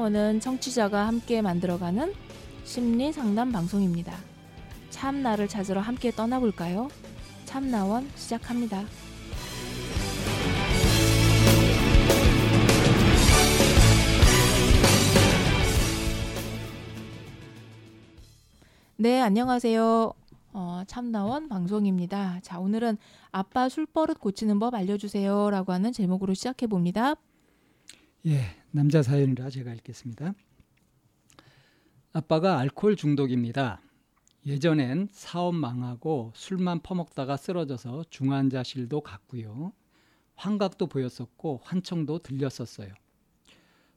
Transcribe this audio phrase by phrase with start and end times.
[0.00, 2.14] 참나원은 청취자가 함께 만들어가는
[2.64, 4.16] 심리 상담 방송입니다.
[4.88, 6.88] 참나를 찾으러 함께 떠나볼까요?
[7.44, 8.84] 참나원 시작합니다.
[18.96, 20.12] 네, 안녕하세요.
[20.52, 22.40] 어, 참나원 방송입니다.
[22.42, 22.96] 자, 오늘은
[23.32, 27.16] 아빠 술버릇 고치는 법 알려주세요 라고 하는 제목으로 시작해 봅니다.
[28.26, 30.32] 예, 남자 사연이라 제가 읽겠습니다.
[32.12, 33.80] 아빠가 알코올 중독입니다.
[34.46, 39.72] 예전엔 사업 망하고 술만 퍼먹다가 쓰러져서 중환자실도 갔고요.
[40.36, 42.94] 환각도 보였었고 환청도 들렸었어요.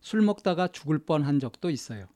[0.01, 2.07] 술 먹다가 죽을 뻔한 적도 있어요.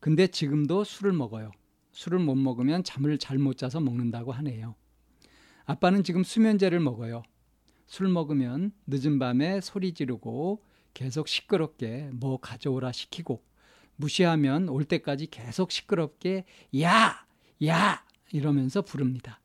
[0.00, 1.52] 근데 지금도 술을 먹어요.
[1.92, 4.74] 술을 못 먹으면 잠을 잘 못 자서 먹는다고 하네요.
[5.66, 7.22] 아빠는 지금 수면제를 먹어요.
[7.86, 10.62] 술 먹으면 늦은 밤에 소리 지르고
[10.96, 13.42] 계속 시끄럽게 뭐 가져오라 시키고
[13.96, 16.46] 무시하면 올 때까지 계속 시끄럽게
[16.80, 17.26] 야!
[17.66, 18.02] 야!
[18.32, 19.42] 이러면서 부릅니다.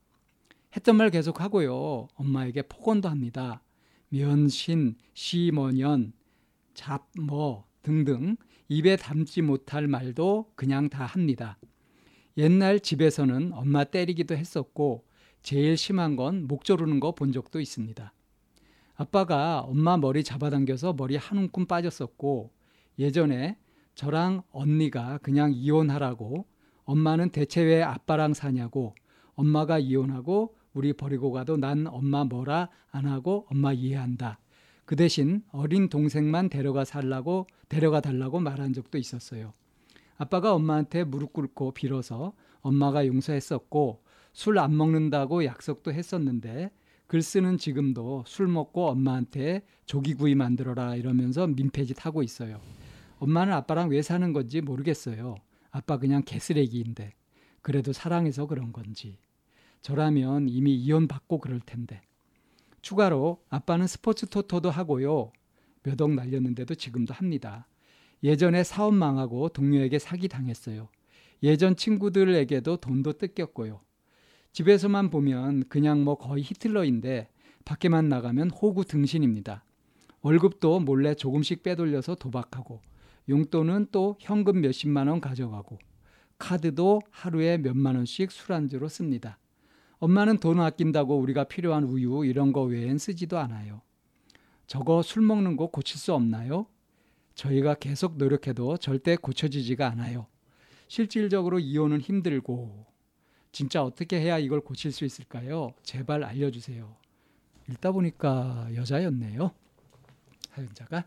[0.77, 2.07] 했던 말 계속 하고요.
[2.15, 3.61] 엄마에게 폭언도 합니다.
[4.07, 6.13] 면신, 시머년,
[6.73, 8.37] 잡, 뭐 등등
[8.69, 11.57] 입에 담지 못할 말도 그냥 다 합니다.
[12.37, 15.05] 옛날 집에서는 엄마 때리기도 했었고
[15.43, 18.13] 제일 심한 건 목 조르는 거 본 적도 있습니다.
[19.01, 22.51] 아빠가 엄마 머리 잡아당겨서 머리 한 움큼 빠졌었고
[22.99, 23.57] 예전에
[23.95, 26.45] 저랑 언니가 그냥 이혼하라고
[26.83, 28.93] 엄마는 대체 왜 아빠랑 사냐고
[29.33, 34.39] 엄마가 이혼하고 우리 버리고 가도 난 엄마 뭐라 안 하고 엄마 이해한다.
[34.85, 39.53] 그 대신 어린 동생만 데려가 살라고 데려가 달라고 말한 적도 있었어요.
[40.17, 46.69] 아빠가 엄마한테 무릎 꿇고 빌어서 엄마가 용서했었고 술 안 먹는다고 약속도 했었는데
[47.11, 52.61] 글 쓰는 지금도 술 먹고 엄마한테 조기구이 만들어라 이러면서 민폐짓 하고 있어요.
[53.19, 55.35] 엄마는 아빠랑 왜 사는 건지 모르겠어요.
[55.71, 57.13] 아빠 그냥 개쓰레기인데
[57.61, 59.17] 그래도 사랑해서 그런 건지
[59.81, 62.01] 저라면 이미 이혼 받고 그럴 텐데
[62.81, 65.33] 추가로 아빠는 스포츠 토토도 하고요.
[65.83, 67.67] 몇 억 날렸는데도 지금도 합니다.
[68.23, 70.87] 예전에 사업 망하고 동료에게 사기 당했어요.
[71.43, 73.81] 예전 친구들에게도 돈도 뜯겼고요.
[74.51, 77.29] 집에서만 보면 그냥 뭐 거의 히틀러인데
[77.63, 79.63] 밖에만 나가면 호구 등신입니다.
[80.21, 82.81] 월급도 몰래 조금씩 빼돌려서 도박하고
[83.29, 85.79] 용돈은 또 현금 몇십만 원 가져가고
[86.37, 89.37] 카드도 하루에 몇만 원씩 술안주로 씁니다.
[89.99, 93.81] 엄마는 돈 아낀다고 우리가 필요한 우유 이런 거 외엔 쓰지도 않아요.
[94.65, 96.65] 저거 술 먹는 거 고칠 수 없나요?
[97.35, 100.27] 저희가 계속 노력해도 절대 고쳐지지가 않아요.
[100.87, 102.90] 실질적으로 이혼은 힘들고
[103.51, 105.73] 진짜 어떻게 해야 이걸 고칠 수 있을까요?
[105.83, 106.95] 제발 알려주세요.
[107.69, 109.51] 읽다 보니까 여자였네요.
[110.49, 111.05] 사연자가.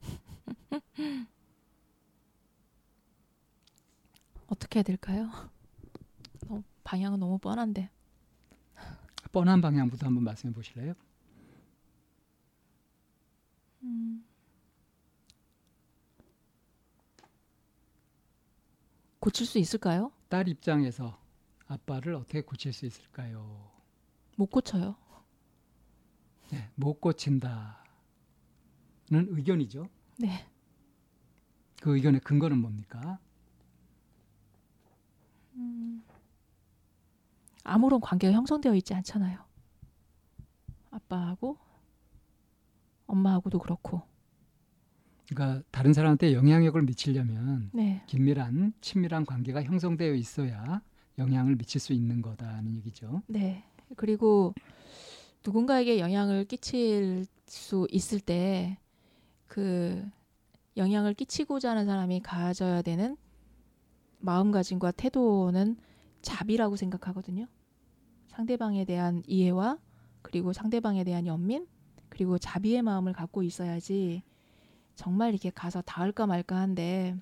[4.48, 5.30] 어떻게 해야 될까요?
[6.46, 7.90] 너무, 방향은 너무 뻔한데.
[9.32, 10.94] 뻔한 방향부터 한번 말씀해 보실래요?
[13.82, 14.24] 음.
[19.26, 20.12] 고칠 수 있을까요?
[20.28, 21.18] 딸 입장에서
[21.66, 23.72] 아빠를 어떻게 고칠 수 있을까요?
[24.36, 24.94] 못 고쳐요.
[26.52, 27.74] 네, 못 고친다는
[29.10, 29.88] 의견이죠.
[30.18, 30.46] 네.
[31.82, 33.18] 그 의견의 근거는 뭡니까?
[35.54, 36.04] 음.
[37.64, 39.44] 아무런 관계가 형성되어 있지 않잖아요.
[40.92, 41.58] 아빠하고
[43.08, 44.02] 엄마하고도 그렇고.
[45.28, 48.02] 그러니까 다른 사람한테 영향력을 미치려면 네.
[48.06, 50.80] 긴밀한 친밀한 관계가 형성되어 있어야
[51.18, 53.22] 영향을 미칠 수 있는 거다는 얘기죠.
[53.26, 53.64] 네.
[53.96, 54.54] 그리고
[55.44, 58.78] 누군가에게 영향을 끼칠 수 있을 때
[59.46, 60.06] 그
[60.76, 63.16] 영향을 끼치고자 하는 사람이 가져야 되는
[64.18, 65.76] 마음가짐과 태도는
[66.20, 67.46] 자비라고 생각하거든요.
[68.28, 69.78] 상대방에 대한 이해와
[70.22, 71.66] 그리고 상대방에 대한 연민
[72.08, 74.22] 그리고 자비의 마음을 갖고 있어야지
[74.96, 77.14] 정말 이렇게 가서 닿을까 말까 한데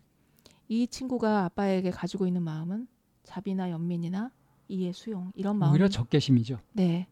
[0.69, 2.87] 이 친구가 아빠에게 가지고 있는 마음은
[3.25, 4.31] 자비나 연민이나
[4.69, 6.61] 이해 수용 이런 마음 오히려 적개심이죠.
[6.73, 7.07] 네.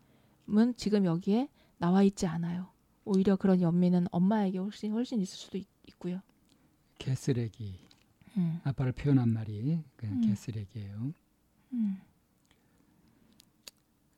[0.50, 1.48] 은 지금 여기에
[1.78, 2.68] 나와 있지 않아요.
[3.04, 5.66] 오히려 그런 연민은 엄마에게 훨씬 훨씬 있을 수도 있,
[5.98, 6.20] 고요
[6.98, 7.80] 개쓰레기.
[8.36, 8.60] 음.
[8.64, 10.20] 아빠를 표현한 말이 그냥 음.
[10.22, 11.12] 개쓰레기예요.
[11.72, 12.00] 음.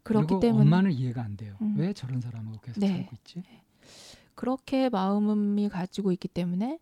[0.03, 1.57] 그렇기 때문에 엄마는 이해가 안 돼요.
[1.63, 1.75] 음.
[1.79, 2.89] 왜 저런 사람하고 계속 네.
[2.89, 3.43] 살고 있지?
[4.35, 6.79] 그렇게 마음이 가지고 있기 때문에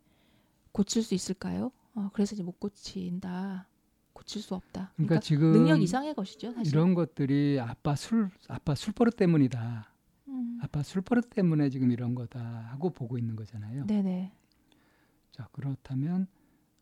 [0.72, 1.70] 고칠 수 있을까요?
[1.94, 3.68] 어, 그래서 이제 못 고친다.
[4.12, 4.92] 고칠 수 없다.
[4.96, 6.72] 그러니까, 지금 능력 이상의 것이죠, 사실.
[6.72, 9.92] 이런 것들이 아빠 술 아빠 술버릇 때문이다.
[10.28, 10.58] 음.
[10.62, 12.40] 아빠 술버릇 때문에 지금 이런 거다
[12.70, 13.86] 하고 보고 있는 거잖아요.
[13.86, 14.32] 네네.
[15.32, 16.26] 자 그렇다면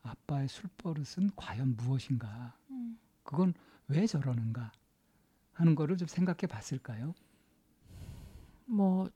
[0.03, 2.57] 아빠의 술버릇은 과연 무엇인가?
[2.71, 2.99] 음.
[3.23, 3.55] 그건
[3.89, 4.73] 왜 저러는가
[5.53, 7.15] 하는 거를 좀 생각해 봤을까요?
[8.67, 9.09] 뭐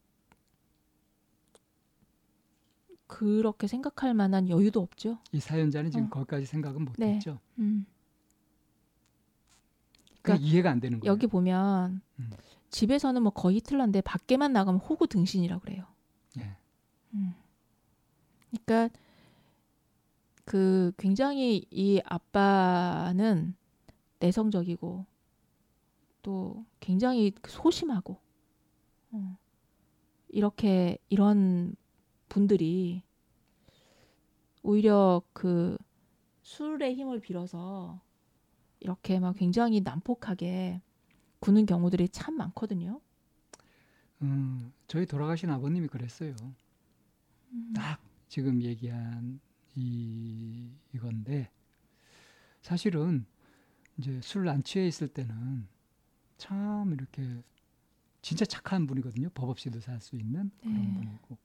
[3.07, 5.19] 그렇게 생각할 만한 여유도 없죠.
[5.33, 6.11] 이 사연자는 지금 어.
[6.11, 7.07] 거기까지 생각은 네.
[7.07, 7.39] 못했죠.
[7.59, 7.87] 음.
[10.23, 11.13] 그게 그러니까 이해가 안 되는 거예요.
[11.13, 12.31] 여기 보면 음.
[12.71, 15.85] 집에서는 뭐 거의 틀렸는데 밖에만 나가면 호구 등신이라고 그래요.
[16.39, 16.57] 예.
[17.13, 17.35] 음.
[18.51, 18.97] 그러니까
[20.45, 23.55] 그 굉장히 이 아빠는
[24.19, 25.07] 내성적이고
[26.23, 28.19] 또 굉장히 소심하고
[29.13, 29.39] 어.
[30.29, 31.77] 이렇게 이런
[32.35, 33.05] 분들이
[34.63, 35.79] 오히려 그
[36.43, 38.01] 술의 힘을 빌어서
[38.81, 40.81] 이렇게 막 굉장히 난폭하게
[41.39, 43.01] 구는 경우들이 참 많거든요.
[44.23, 46.35] 음, 저희 돌아가신 아버님이 그랬어요.
[47.53, 47.73] 음.
[47.77, 49.41] 딱 지금 얘기한
[49.77, 51.51] 이 이건데
[52.63, 53.27] 사실은
[53.99, 55.69] 이제 술 안 취해 있을 때는
[56.37, 57.45] 참 이렇게
[58.23, 59.29] 진짜 착한 분이거든요.
[59.35, 60.95] 법 없이도 살 수 있는 그런 네.
[60.95, 61.39] 분이고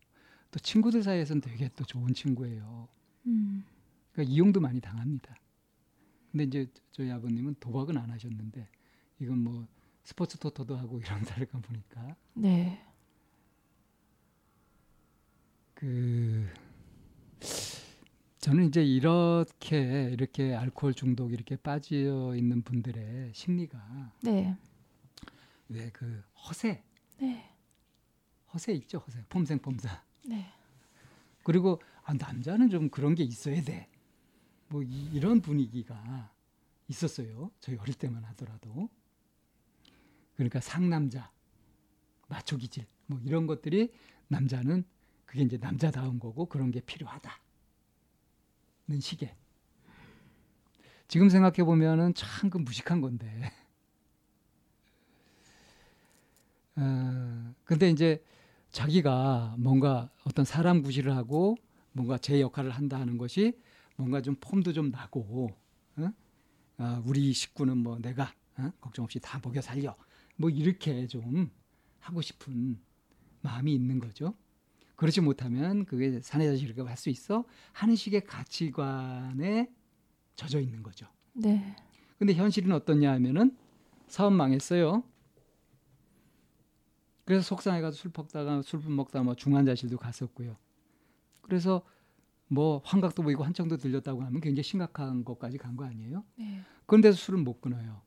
[0.51, 2.87] 또 친구들 사이에서는 되게 또 좋은 친구예요.
[3.27, 3.63] 음.
[4.11, 5.35] 그러니까 이용도 많이 당합니다.
[6.31, 8.67] 근데 이제 저희 아버님은 도박은 안 하셨는데
[9.19, 9.67] 이건 뭐
[10.03, 12.85] 스포츠 토토도 하고 이런 데가 보니까 네.
[15.73, 16.47] 그
[18.39, 24.55] 저는 이제 이렇게 이렇게 알코올 중독 이렇게 빠져 있는 분들의 심리가 네.
[25.69, 26.83] 왜그 허세
[27.19, 27.49] 네.
[28.53, 30.45] 허세 있죠 허세 폼생폼사 네.
[31.43, 33.89] 그리고 아, 남자는 좀 그런 게 있어야 돼.
[34.67, 36.31] 뭐 이, 이런 분위기가
[36.87, 37.51] 있었어요.
[37.59, 38.89] 저희 어릴 때만 하더라도.
[40.35, 41.31] 그러니까 상남자,
[42.27, 43.91] 마초 기질, 뭐 이런 것들이
[44.27, 44.85] 남자는
[45.25, 47.31] 그게 이제 남자다운 거고 그런 게 필요하다.
[48.87, 49.35] 는 시계.
[51.07, 53.51] 지금 생각해 보면은 참 그 무식한 건데.
[56.77, 58.23] 어, 근데 이제
[58.71, 61.55] 자기가 뭔가 어떤 사람 구실을 하고
[61.91, 63.59] 뭔가 제 역할을 한다 하는 것이
[63.95, 65.49] 뭔가 좀 폼도 좀 나고
[65.97, 66.11] 어?
[66.77, 68.71] 아, 우리 식구는 뭐 내가 어?
[68.79, 69.95] 걱정 없이 다 먹여 살려
[70.37, 71.49] 뭐 이렇게 좀
[71.99, 72.79] 하고 싶은
[73.41, 74.33] 마음이 있는 거죠.
[74.95, 79.69] 그렇지 못하면 그게 사내 자식이라고 할 수 있어 하는 식의 가치관에
[80.35, 81.07] 젖어 있는 거죠.
[81.33, 81.75] 네.
[82.17, 83.57] 근데 현실은 어떻냐 하면은
[84.07, 85.03] 사업 망했어요.
[87.29, 90.57] 그래서 속상해가지고 술 먹다가 술 먹다가 뭐 중환자실도 갔었고요.
[91.43, 91.83] 그래서
[92.47, 96.23] 뭐 환각도 보이고 환청도 들렸다고 하면 굉장히 심각한 것까지 간 거 아니에요?
[96.37, 96.61] 네.
[96.87, 98.01] 그런데도 술을 못 끊어요.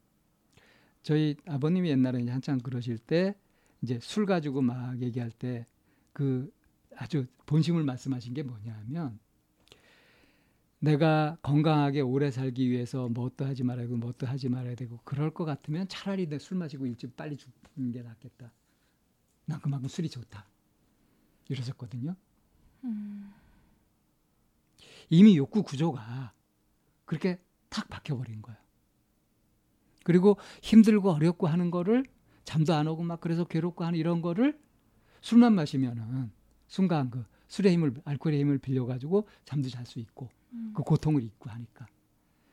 [1.03, 3.37] 저희 아버님이 옛날에 이제 한창 그러실 때
[3.81, 5.67] 이제 술 가지고 막 얘기할 때
[6.13, 6.53] 그
[6.97, 9.21] 아주 본심을 말씀하신 게 뭐냐 하면
[10.81, 15.45] 내가 건강하게 오래 살기 위해서 뭣도 하지 말아야 되고 뭣도 하지 말아야 되고 그럴 것
[15.45, 18.53] 같으면 차라리 내 술 마시고 일찍 빨리 죽는 게 낫겠다.
[19.53, 20.47] 난 그만큼 술이 좋다.
[21.51, 22.17] 이러셨거든요.
[22.85, 23.35] 음.
[25.11, 26.33] 이미 욕구 구조가
[27.05, 27.39] 그렇게
[27.69, 28.59] 탁 박혀버린 거예요.
[30.05, 32.03] 그리고 힘들고 어렵고 하는 거를
[32.45, 34.59] 잠도 안 오고 막 그래서 괴롭고 하는 이런 거를
[35.21, 36.33] 술만 마시면은
[36.67, 40.73] 순간 그 술의 힘을 알코올의 힘을 빌려가지고 잠도 잘 수 있고 음.
[40.75, 41.87] 그 고통을 잊고 하니까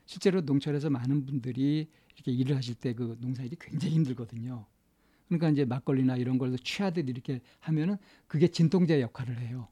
[0.06, 4.66] 실제로 농촌에서 많은 분들이 이렇게 일을 하실 때 그 농사일이 굉장히 힘들거든요.
[5.30, 9.70] 그러니까 이제 막걸리나 이런 걸로 취하듯 이렇게 하면은 그게 진통제 역할을 해요.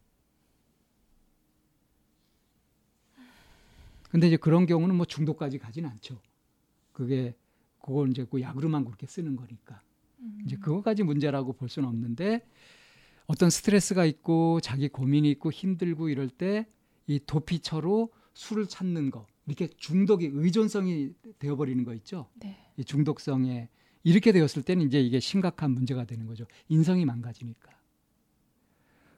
[4.10, 6.22] 근데 이제 그런 경우는 뭐 중독까지 가진 않죠.
[6.94, 7.36] 그게
[7.82, 9.82] 그걸 이제 그 약으로만 그렇게 쓰는 거니까.
[10.20, 10.42] 음.
[10.46, 12.48] 이제 그거까지 문제라고 볼 수는 없는데
[13.26, 16.66] 어떤 스트레스가 있고 자기 고민이 있고 힘들고 이럴 때
[17.08, 22.30] 이 도피처로 술을 찾는 거 이렇게 중독이 의존성이 되어버리는 거 있죠.
[22.36, 22.58] 네.
[22.78, 23.70] 이 중독성에
[24.08, 26.46] 이렇게 되었을 때는 이제 이게 심각한 문제가 되는 거죠.
[26.70, 27.78] 인성이 망가지니까.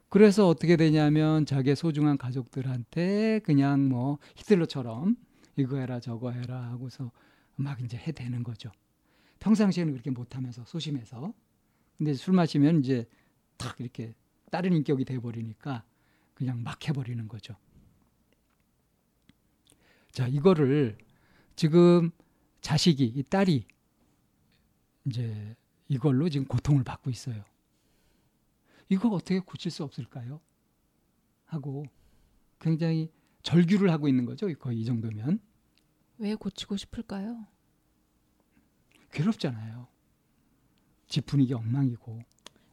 [0.08, 5.16] 그래서 어떻게 되냐면 자기의 소중한 가족들한테 그냥 뭐 히틀러처럼
[5.56, 7.12] 이거 해라 저거 해라 하고서
[7.54, 8.72] 막 이제 해대는 거죠.
[9.38, 11.32] 평상시에는 그렇게 못하면서 소심해서.
[11.96, 13.06] 근데 술 마시면 이제
[13.58, 14.12] 탁 이렇게
[14.50, 15.84] 다른 인격이 돼버리니까
[16.34, 17.54] 그냥 막 해버리는 거죠.
[20.10, 20.98] 자, 이거를
[21.54, 22.10] 지금
[22.60, 23.66] 자식이, 이 딸이
[25.06, 25.56] 이제
[25.88, 27.44] 이걸로 지금 고통을 받고 있어요.
[28.88, 30.40] 이거 어떻게 고칠 수 없을까요?
[31.46, 31.84] 하고
[32.58, 33.10] 굉장히
[33.42, 34.52] 절규를 하고 있는 거죠.
[34.58, 35.40] 거의 이 정도면.
[36.18, 37.46] 왜 고치고 싶을까요?
[39.12, 39.88] 괴롭잖아요.
[41.08, 42.22] 집 분위기 엉망이고.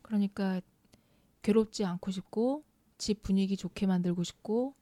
[0.02, 0.62] 그러니까
[1.42, 2.64] 괴롭지 않고 싶고
[2.98, 4.76] 집 분위기 좋게 만들고 싶고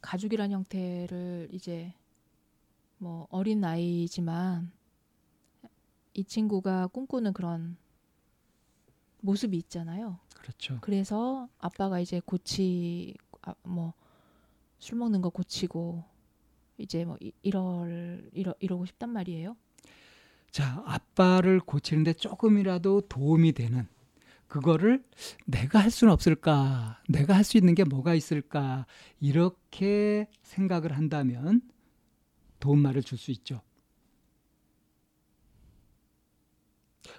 [0.00, 1.94] 가족이란 형태를 이제
[2.98, 4.70] 뭐 어린 나이지만
[6.14, 7.76] 이 친구가 꿈꾸는 그런
[9.20, 10.18] 모습이 있잖아요.
[10.34, 10.78] 그렇죠.
[10.80, 16.04] 그래서 아빠가 이제 고치 아, 뭐술 먹는 거 고치고
[16.78, 19.56] 이제 뭐 이- 이럴 이러 이러고 싶단 말이에요.
[20.50, 23.86] 자, 아빠를 고치는데 조금이라도 도움이 되는
[24.48, 25.04] 그거를
[25.46, 27.00] 내가 할 수는 없을까?
[27.08, 28.86] 내가 할 수 있는 게 뭐가 있을까?
[29.20, 31.62] 이렇게 생각을 한다면
[32.58, 33.60] 도움말을 줄 수 있죠.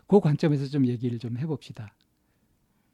[0.07, 1.93] 그 관점에서 좀 얘기를 좀 해봅시다.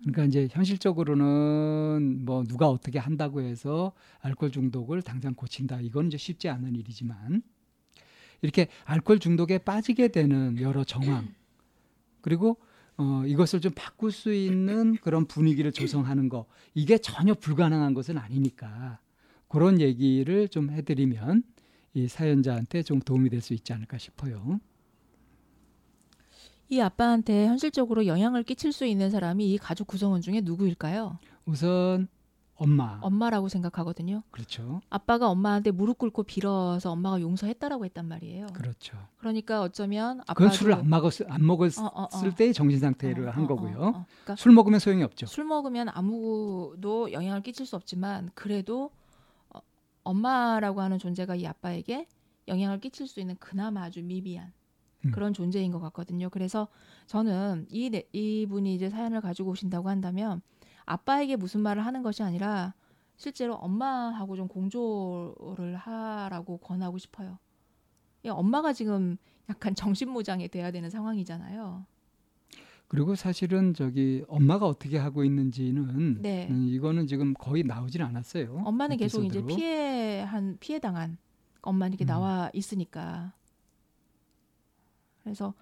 [0.01, 5.81] 그러니까 이제 현실적으로는 뭐 누가 어떻게 한다고 해서 알코올 중독을 당장 고친다.
[5.81, 7.41] 이건 이제 쉽지 않은 일이지만
[8.41, 11.33] 이렇게 알코올 중독에 빠지게 되는 여러 정황
[12.21, 12.57] 그리고
[12.97, 16.45] 어, 이것을 좀 바꿀 수 있는 그런 분위기를 조성하는 거
[16.75, 18.99] 이게 전혀 불가능한 것은 아니니까
[19.47, 21.43] 그런 얘기를 좀 해드리면
[21.93, 24.59] 이 사연자한테 좀 도움이 될 수 있지 않을까 싶어요.
[26.69, 31.17] 이 아빠한테 현실적으로 영향을 끼칠 수 있는 사람이 이 가족 구성원 중에 누구일까요?
[31.45, 32.09] 우선
[32.55, 34.23] 엄마 엄마라고 생각하거든요.
[34.31, 38.47] 그렇죠, 아빠가 엄마한테 무릎 꿇고 빌어서 엄마가 용서했다라고 했단 말이에요.
[38.47, 38.97] 그렇죠.
[39.17, 42.35] 그러니까 어쩌면 아빠도 그건 술을 안 먹었 안 먹었을 어, 어, 어.
[42.35, 43.77] 때의 정신 상태를 어, 한 어, 거고요.
[43.77, 44.05] 어, 어.
[44.23, 45.27] 그러니까 술 먹으면 소용이 없죠.
[45.27, 48.89] 술 먹으면 아무도 영향을 끼칠 수 없지만 그래도
[49.53, 49.59] 어,
[50.03, 52.07] 엄마라고 하는 존재가 이 아빠에게
[52.47, 54.56] 영향을 끼칠 수 있는 그나마 아주 미비한 음.
[55.11, 56.29] 그런 존재인 것 같거든요.
[56.29, 56.67] 그래서
[57.07, 60.41] 저는 이 내- 이분이 이제 사연을 가지고 오신다고 한다면
[60.85, 62.73] 아빠에게 무슨 말을 하는 것이 아니라
[63.17, 67.39] 실제로 엄마하고 좀 공조를 하라고 권하고 싶어요.
[68.23, 69.17] 이 엄마가 지금
[69.49, 71.85] 약간 정신무장이 돼야 되는 상황이잖아요.
[72.89, 76.47] 그리고 사실은 저기 엄마가 어떻게 하고 있는지는 네.
[76.49, 78.61] 음, 이거는 지금 거의 나오진 않았어요.
[78.65, 79.55] 엄마는 계속 이제 에피소드로.
[79.57, 81.17] 피해 한 피해 당한
[81.61, 82.07] 엄마 이렇게 음.
[82.07, 83.33] 나와 있으니까
[85.27, 85.53] 그래서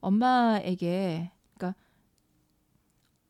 [0.00, 1.78] 엄마에게 그러니까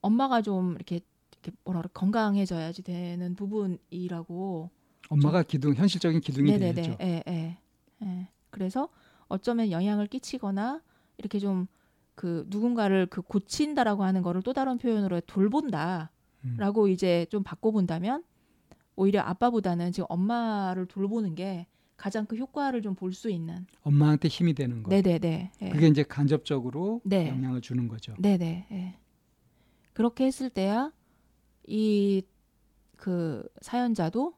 [0.01, 1.01] 엄마가 좀 이렇게
[1.33, 4.71] 이렇게 뭐라 그래 건강해져야지 되는 부분이라고
[5.09, 6.97] 엄마가 기둥 현실적인 기둥이 네네네 되죠.
[7.01, 7.59] 예, 예,
[8.03, 8.29] 예.
[8.51, 8.89] 그래서
[9.29, 10.83] 어쩌면 영향을 끼치거나
[11.19, 11.67] 이렇게 좀
[12.21, 16.11] 그 누군가를 그 고친다라고 하는 거를 또 다른 표현으로 돌본다.
[16.45, 16.57] 음.
[16.59, 18.23] 라고 이제 좀 바꿔 본다면
[18.95, 21.67] 오히려 아빠보다는 지금 엄마를 돌보는 게
[22.01, 23.67] 가장 그 효과를 좀 볼 수 있는.
[23.83, 24.91] 엄마한테 힘이 되는 거.
[24.91, 25.53] 네네네.
[25.63, 25.69] 예.
[25.69, 27.29] 그게 이제 간접적으로 네.
[27.29, 28.15] 영향을 주는 거죠.
[28.19, 28.67] 네네.
[28.71, 28.99] 예.
[29.93, 30.93] 그렇게 했을 때야
[31.67, 32.23] 이
[32.97, 34.35] 그 사연자도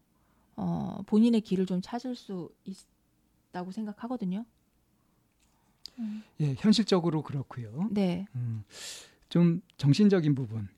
[0.55, 4.45] 어 본인의 길을 좀 찾을 수 있다고 생각하거든요.
[6.41, 7.89] 예, 현실적으로 그렇고요.
[7.91, 8.25] 네.
[8.37, 8.63] 음,
[9.29, 10.69] 좀 정신적인 부분으로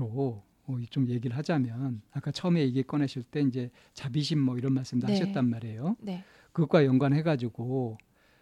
[0.00, 0.44] 어,
[0.90, 5.14] 좀 얘기를 하자면 아까 처음에 얘기 꺼내실 때 이제 자비심 뭐 이런 말씀도 네.
[5.14, 5.96] 하셨단 말이에요.
[6.00, 6.22] 네.
[6.52, 7.96] 그것과 연관해 가지고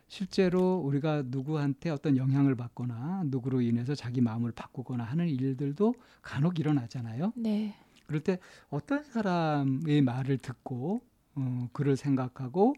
[0.09, 7.33] 실제로 우리가 누구한테 어떤 영향을 받거나 누구로 인해서 자기 마음을 바꾸거나 하는 일들도 간혹 일어나잖아요.
[7.37, 7.75] 네.
[8.07, 8.39] 그럴 때
[8.71, 11.03] 어떤 사람의 말을 듣고
[11.35, 12.75] 어, 그를 생각하고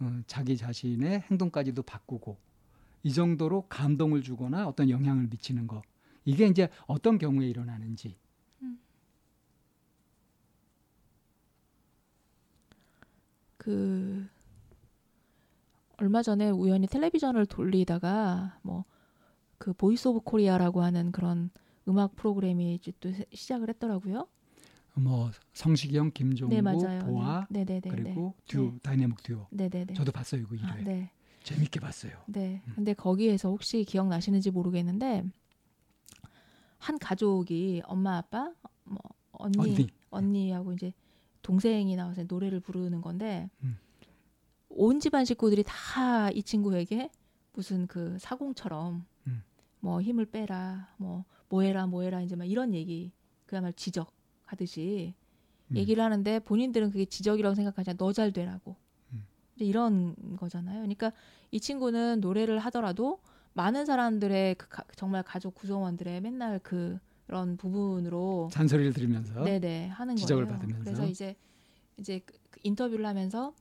[0.00, 2.36] 어, 자기 자신의 행동까지도 바꾸고
[3.04, 5.82] 이 정도로 감동을 주거나 어떤 영향을 미치는 거
[6.24, 8.16] 이게 이제 어떤 경우에 일어나는지
[13.62, 14.26] 그
[15.98, 18.84] 얼마 전에 우연히 텔레비전을 돌리다가 뭐
[19.62, 21.50] 그 Voice of Korea라고 하는 그런
[21.86, 24.26] 음악 프로그램이 이제 또 세- 시작을 했더라고요.
[24.94, 27.04] 뭐 성시경, 김종국, 네 맞아요.
[27.04, 28.44] 보아 네, 네, 네, 그리고 네.
[28.48, 29.94] 듀오 다이내믹 듀오 네, 네, 네.
[29.94, 31.12] 저도 봤어요 그 아, 1회 네.
[31.44, 32.12] 재밌게 봤어요.
[32.26, 32.60] 네.
[32.66, 32.72] 음.
[32.74, 35.22] 근데 거기에서 혹시 기억 나시는지 모르겠는데
[36.78, 38.52] 한 가족이 엄마 아빠
[38.82, 38.98] 뭐
[39.30, 40.50] 언니 언니.
[40.50, 40.92] 하고 이제
[41.42, 43.78] 동생이 나와서 노래를 부르는 건데 음.
[44.68, 47.10] 온 집안 식구들이 다 이 친구에게
[47.52, 49.42] 무슨 그 사공처럼 음.
[49.80, 53.12] 뭐 힘을 빼라 뭐 뭐해라 뭐해라 이제 막 이런 얘기
[53.46, 55.14] 그야말로 지적하듯이
[55.70, 55.76] 음.
[55.76, 58.76] 얘기를 하는데 본인들은 그게 지적이라고 생각하지 너 잘 되라고
[59.12, 59.26] 음.
[59.56, 60.78] 이런 거잖아요.
[60.78, 61.12] 그러니까
[61.50, 63.20] 이 친구는 노래를 하더라도
[63.54, 66.98] 많은 사람들의 그 가- 정말 가족 구성원들의 맨날 그
[67.32, 70.58] 그런 부분으로 잔소리를 들으면서 네네 하는 지적을 거예요.
[70.58, 70.84] 받으면서.
[70.84, 71.34] 그래서 이제
[71.96, 73.54] 이제 그- 그 인터뷰를 하면서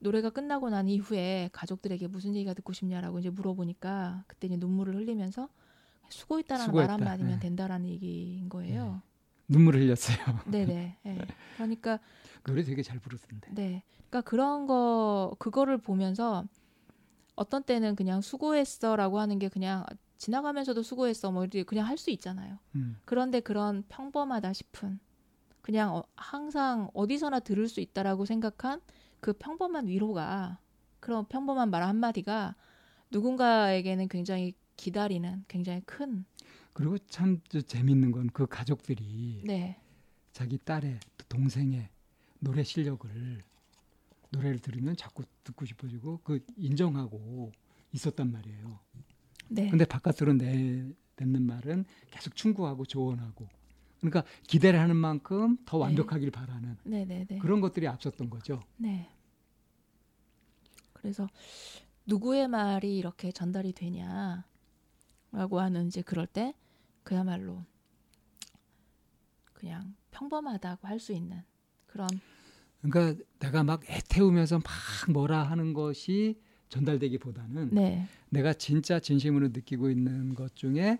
[0.00, 5.48] 노래가 끝나고 난 이후에 가족들에게 무슨 얘기가 듣고 싶냐라고 이제 물어보니까 그때 이제 눈물을 흘리면서
[6.08, 6.92] 수고했다라는 수고했다.
[6.98, 7.38] 말 한마디면 네.
[7.38, 9.00] 된다라는 얘기인 거예요.
[9.46, 10.16] 눈물을 흘렸어요.
[10.50, 10.98] 네네.
[11.06, 11.18] 예.
[11.54, 12.00] 그러니까
[12.44, 13.52] 노래 되게 잘 부르던데.
[13.54, 13.84] 네.
[14.08, 16.44] 그러니까 그런 거 그거를 보면서
[17.36, 19.84] 어떤 때는 그냥 수고했어라고 하는 게 그냥
[20.20, 22.58] 지나가면서도 수고했어 뭐 이렇게 그냥 할 수 있잖아요.
[22.76, 22.96] 음.
[23.04, 25.00] 그런데 그런 평범하다 싶은
[25.62, 28.80] 그냥 어, 항상 어디서나 들을 수 있다라고 생각한
[29.20, 30.58] 그 평범한 위로가
[31.00, 32.54] 그런 평범한 말 한마디가
[33.10, 36.24] 누군가에게는 굉장히 기다리는 굉장히 큰
[36.72, 39.76] 그리고 참 재밌는 건 그 가족들이 네.
[40.32, 41.88] 자기 딸의 또 동생의
[42.38, 43.10] 노래 실력을
[44.30, 47.52] 노래를 들으면 자꾸 듣고 싶어지고 그 인정하고
[47.92, 48.78] 있었단 말이에요.
[49.50, 49.68] 네.
[49.68, 53.48] 근데 바깥으로 내, 내는 말은 계속 충고하고 조언하고
[54.00, 55.84] 그러니까 기대를 하는 만큼 더 네.
[55.84, 57.38] 완벽하길 바라는 네, 네, 네.
[57.38, 58.60] 그런 것들이 앞섰던 거죠.
[58.76, 59.10] 네.
[60.92, 61.28] 그래서
[62.06, 64.44] 누구의 말이 이렇게 전달이 되냐라고
[65.60, 66.54] 하는 이제 그럴 때
[67.02, 67.64] 그야말로
[69.52, 71.42] 그냥 평범하다고 할 수 있는
[71.86, 72.08] 그런
[72.82, 74.64] 그러니까 내가 막 애태우면서 막
[75.12, 76.40] 뭐라 하는 것이
[76.70, 78.06] 전달되기보다는 네.
[78.30, 80.98] 내가 진짜 진심으로 느끼고 있는 것 중에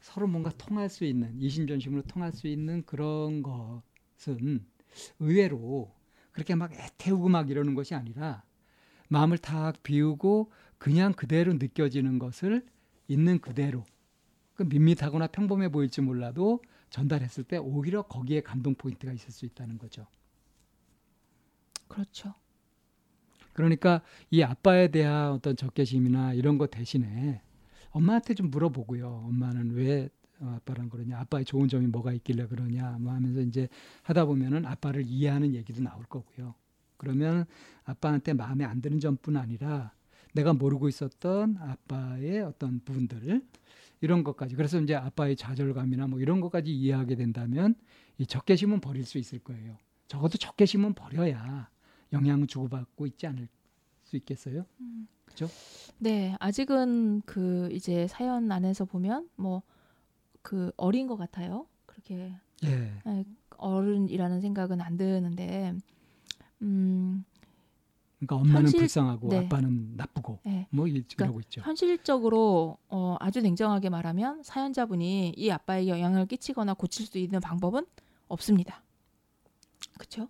[0.00, 4.64] 서로 뭔가 통할 수 있는 이심전심으로 통할 수 있는 그런 것은
[5.18, 5.92] 의외로
[6.32, 8.44] 그렇게 막 애태우고 막 이러는 것이 아니라
[9.08, 12.64] 마음을 탁 비우고 그냥 그대로 느껴지는 것을
[13.08, 13.84] 있는 그대로
[14.54, 20.06] 그 밋밋하거나 평범해 보일지 몰라도 전달했을 때 오히려 거기에 감동 포인트가 있을 수 있다는 거죠.
[21.88, 22.34] 그렇죠.
[23.58, 27.42] 그러니까 이 아빠에 대한 어떤 적개심이나 이런 것 대신에
[27.90, 29.24] 엄마한테 좀 물어보고요.
[29.26, 33.68] 엄마는 왜 어, 아빠랑 그러냐, 아빠의 좋은 점이 뭐가 있길래 그러냐, 뭐 하면서 이제
[34.04, 36.54] 하다 보면은 아빠를 이해하는 얘기도 나올 거고요.
[36.98, 37.46] 그러면
[37.82, 39.92] 아빠한테 마음에 안 드는 점뿐 아니라
[40.34, 43.42] 내가 모르고 있었던 아빠의 어떤 부분들
[44.00, 47.74] 이런 것까지 그래서 이제 아빠의 좌절감이나 뭐 이런 것까지 이해하게 된다면
[48.18, 49.76] 이 적개심은 버릴 수 있을 거예요.
[50.06, 51.68] 적어도 적개심은 버려야
[52.12, 53.48] 영향을 주고받고 있지 않을
[54.04, 54.64] 수 있겠어요?
[55.26, 55.48] 그죠?
[55.98, 59.62] 네, 아직은 그 이제 사연 안에서 보면 뭐
[60.40, 61.66] 그 어린 것 같아요.
[61.84, 62.32] 그렇게
[62.64, 62.92] 예.
[63.58, 65.74] 어른이라는 생각은 안 드는데,
[66.62, 67.22] 음,
[68.18, 69.38] 그러니까 엄마는 현실- 불쌍하고 네.
[69.44, 70.66] 아빠는 나쁘고 네.
[70.70, 71.60] 뭐 이- 그러니까 이러고 있죠.
[71.60, 77.84] 현실적으로 어, 아주 냉정하게 말하면 사연자분이 이 아빠에게 영향을 끼치거나 고칠 수 있는 방법은
[78.28, 78.82] 없습니다.
[79.98, 80.28] 그렇죠?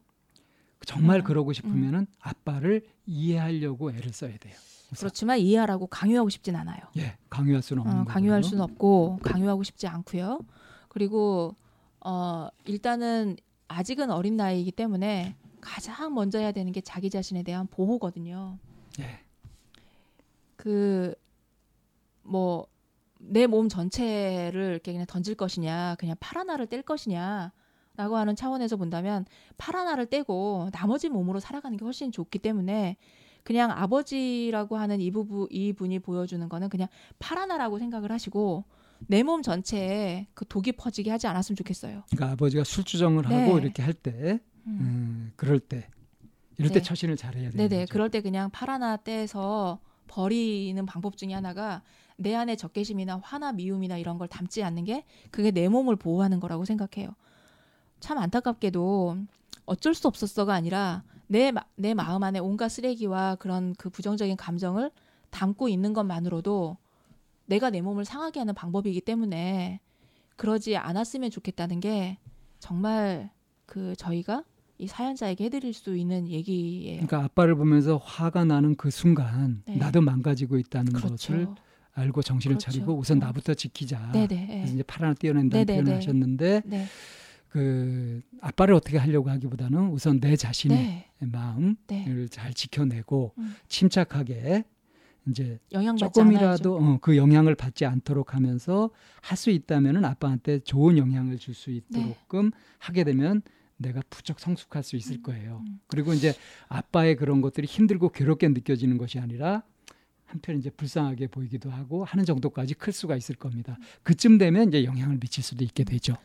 [0.87, 4.55] 정말 음, 그러고 싶으면은 아빠를 이해하려고 애를 써야 돼요.
[4.91, 4.97] 우선.
[5.01, 6.79] 그렇지만 이해하라고 강요하고 싶진 않아요.
[6.97, 8.15] 예, 강요할 수는 없는 어, 거고요.
[8.15, 10.41] 강요할 수는 없고 강요하고 싶지 않고요.
[10.89, 11.55] 그리고
[12.01, 13.37] 어, 일단은
[13.69, 18.59] 아직은 어린 나이이기 때문에 가장 먼저 해야 되는 게 자기 자신에 대한 보호거든요.
[19.01, 19.21] 예.
[20.57, 22.67] 그뭐
[23.21, 27.53] 내 몸 전체를 이렇게 그냥 던질 것이냐, 그냥 팔 하나를 뗄 것이냐
[27.99, 29.27] 라고 하는 차원에서 본다면
[29.59, 32.97] 팔 하나를 떼고 나머지 몸으로 살아가는 게 훨씬 좋기 때문에
[33.43, 36.87] 그냥 아버지라고 하는 이 부부 이 분이 보여주는 거는 그냥
[37.19, 38.65] 팔 하나라고 생각을 하시고
[39.09, 42.05] 내 몸 전체에 그 독이 퍼지게 하지 않았으면 좋겠어요.
[42.13, 43.35] 그러니까 아버지가 술주정을 네.
[43.35, 44.79] 하고 이렇게 할 때, 음.
[44.81, 45.89] 음, 그럴 때,
[46.57, 46.75] 이럴 네.
[46.75, 47.83] 때 처신을 잘해야 되는 네네.
[47.83, 47.93] 거죠.
[47.93, 51.83] 그럴 때 그냥 팔 하나 떼서 버리는 방법 중에 하나가
[52.17, 56.65] 내 안에 적개심이나 화나 미움이나 이런 걸 담지 않는 게 그게 내 몸을 보호하는 거라고
[56.65, 57.11] 생각해요.
[58.01, 59.19] 참 안타깝게도
[59.67, 64.91] 어쩔 수 없었어가 아니라 내, 마- 내 마음 안에 온갖 쓰레기와 그런 그 부정적인 감정을
[65.31, 66.77] 담고 있는 것만으로도
[67.47, 69.81] 내가 내 몸을 상하게 하는 방법이기 때문에
[70.37, 72.19] 그러지 않았으면 좋겠다는 게
[72.61, 73.31] 정말
[73.67, 74.45] 그 저희가
[74.79, 77.05] 이 사연자에게 해드릴 수 있는 얘기예요.
[77.05, 79.77] 그러니까 아빠를 보면서 화가 나는 그 순간 네.
[79.77, 81.55] 나도 망가지고 있다는 것을 그렇죠.
[81.95, 82.71] 알고 정신을 그렇죠.
[82.71, 83.27] 차리고 우선 어.
[83.27, 84.13] 나부터 지키자.
[84.13, 84.47] 네네.
[84.47, 85.83] 그래서 이제 팔 하나 떼어낸다는 네네네.
[85.83, 86.87] 표현을 하셨는데 네.
[87.49, 91.27] 그 아빠를 어떻게 하려고 하기보다는 우선 내 자신의 네.
[91.27, 92.27] 마음을 네.
[92.31, 93.55] 잘 지켜내고 음.
[93.69, 94.65] 침착하게
[95.29, 95.59] 이제
[95.99, 96.77] 조금이라도.
[96.77, 101.77] 어, 그 영향을 받지 않도록 하면서 할 수 있다면은 아빠한테 좋은 영향을 줄수 네.
[101.77, 103.43] 있도록끔 하게 되면
[103.77, 105.63] 내가 부쩍 성숙할 수 있을 음, 거예요.
[105.67, 105.81] 음.
[105.87, 106.35] 그리고 이제
[106.69, 109.63] 아빠의 그런 것들이 힘들고 괴롭게 느껴지는 것이 아니라
[110.25, 113.79] 한편 이제 불쌍하게 보이기도 하고 하는 정도까지 클 수가 있을 겁니다.
[114.03, 116.17] 그쯤 되면 이제 영향을 미칠 수도 있게 되죠.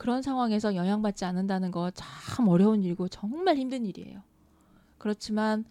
[0.00, 4.22] 그런 상황에서 영향받지 않는다는 거 참 어려운 일이고 정말 힘든 일이에요.
[4.96, 5.66] 그렇지만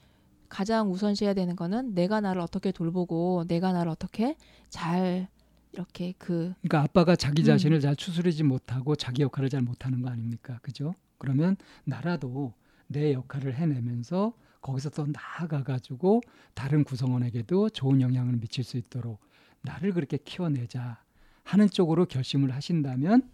[0.50, 4.38] 가장 우선시해야 되는 거는 내가 나를 어떻게 돌보고 내가 나를 어떻게
[4.70, 5.28] 잘
[5.72, 7.46] 이렇게 그 그러니까 아빠가 자기 음.
[7.46, 10.60] 자신을 잘 추스르지 못하고 자기 역할을 잘 못하는 거 아닙니까?
[10.62, 10.94] 그죠?
[11.18, 12.54] 그러면 나라도
[12.86, 16.22] 내 역할을 해내면서 거기서 더 나아가 가지고
[16.54, 19.20] 다른 구성원에게도 좋은 영향을 미칠 수 있도록
[19.64, 21.02] 나를 그렇게 키워내자
[21.44, 23.28] 하는 쪽으로 결심을 하신다면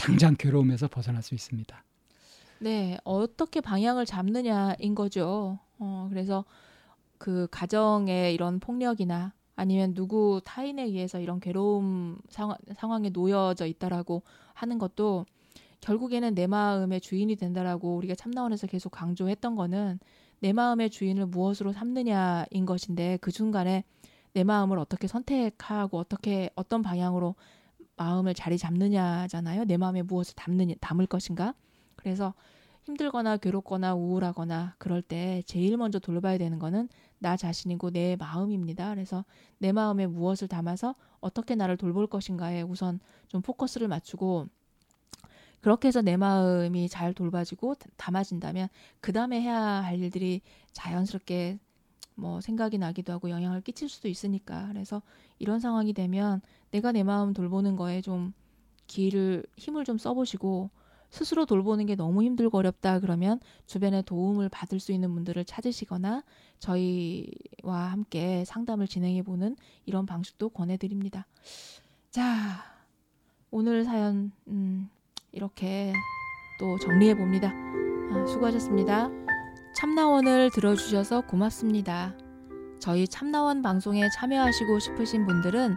[0.00, 1.84] 당장 괴로움에서 벗어날 수 있습니다.
[2.60, 5.58] 네, 어떻게 방향을 잡느냐인 거죠.
[5.78, 6.44] 어, 그래서
[7.18, 14.22] 그 가정의 이런 폭력이나 아니면 누구 타인에 의해서 이런 괴로움 상황, 상황에 놓여져 있다라고
[14.54, 15.26] 하는 것도
[15.82, 19.98] 결국에는 내 마음의 주인이 된다라고 우리가 참나원에서 계속 강조했던 거는
[20.40, 23.84] 내 마음의 주인을 무엇으로 삼느냐인 것인데 그 중간에
[24.32, 27.34] 내 마음을 어떻게 선택하고 어떻게 어떤 방향으로
[28.00, 29.64] 마음을 자리 잡느냐잖아요.
[29.64, 31.54] 내 마음에 무엇을 담느냐 담을 것인가.
[31.96, 32.32] 그래서
[32.84, 38.94] 힘들거나 괴롭거나 우울하거나 그럴 때 제일 먼저 돌봐야 되는 거는 나 자신이고 내 마음입니다.
[38.94, 39.26] 그래서
[39.58, 44.46] 내 마음에 무엇을 담아서 어떻게 나를 돌볼 것인가에 우선 좀 포커스를 맞추고
[45.60, 48.68] 그렇게 해서 내 마음이 잘 돌봐지고 담아진다면
[49.02, 50.40] 그 다음에 해야 할 일들이
[50.72, 51.58] 자연스럽게
[52.14, 55.02] 뭐 생각이 나기도 하고 영향을 끼칠 수도 있으니까 그래서
[55.38, 58.32] 이런 상황이 되면 내가 내 마음 돌보는 거에 좀
[58.86, 60.70] 기를 힘을 좀 써보시고
[61.10, 66.22] 스스로 돌보는 게 너무 힘들고 어렵다 그러면 주변에 도움을 받을 수 있는 분들을 찾으시거나
[66.60, 69.56] 저희와 함께 상담을 진행해 보는
[69.86, 71.26] 이런 방식도 권해드립니다.
[72.10, 72.64] 자,
[73.50, 74.88] 오늘 사연 음,
[75.32, 75.92] 이렇게
[76.60, 77.52] 또 정리해 봅니다.
[78.12, 79.08] 아, 수고하셨습니다.
[79.74, 82.16] 참나원을 들어주셔서 고맙습니다.
[82.78, 85.76] 저희 참나원 방송에 참여하시고 싶으신 분들은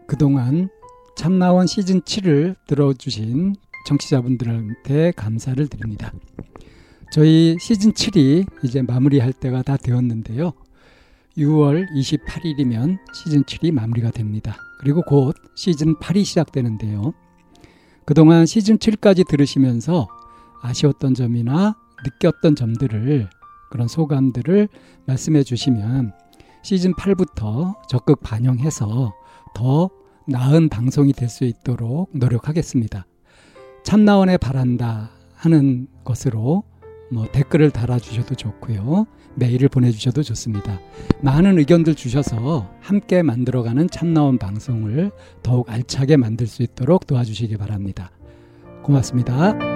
[0.06, 0.68] 그동안
[1.16, 6.12] 참나원 시즌 7을 들어주신 청취자분들한테 감사를 드립니다.
[7.12, 10.52] 저희 시즌 7이 이제 마무리할 때가 다 되었는데요.
[11.36, 14.56] 6월 28일이면 시즌 7이 마무리가 됩니다.
[14.84, 17.14] 그리고 곧 시즌 8이 시작되는데요.
[18.04, 20.06] 그동안 시즌 7까지 들으시면서
[20.60, 23.30] 아쉬웠던 점이나 느꼈던 점들을
[23.70, 24.68] 그런 소감들을
[25.06, 26.12] 말씀해 주시면
[26.62, 29.14] 시즌 8부터 적극 반영해서
[29.54, 29.90] 더
[30.28, 33.06] 나은 방송이 될 수 있도록 노력하겠습니다.
[33.84, 36.64] 참나원에 바란다 하는 것으로
[37.14, 39.06] 뭐 댓글을 달아주셔도 좋고요.
[39.36, 40.80] 메일을 보내주셔도 좋습니다.
[41.22, 48.10] 많은 의견들 주셔서 함께 만들어가는 참나원 방송을 더욱 알차게 만들 수 있도록 도와주시기 바랍니다.
[48.82, 49.73] 고맙습니다.